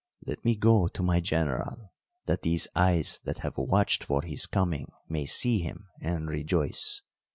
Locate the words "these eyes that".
2.41-3.37